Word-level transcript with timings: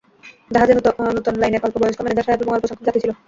জাহাজে 0.51 0.73
নূতন 0.75 1.35
লাইনের 1.41 1.63
অল্পবয়স্ক 1.65 1.99
ম্যানেজার 2.01 2.25
সাহেব 2.25 2.41
এবং 2.41 2.53
অল্পসংখ্যক 2.53 2.85
যাত্রী 2.87 3.01
ছিল। 3.03 3.11